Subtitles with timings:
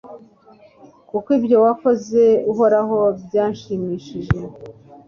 [1.09, 4.37] Kuko ibyo wakoze Uhoraho byanshimishije